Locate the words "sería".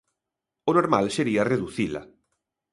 1.17-1.47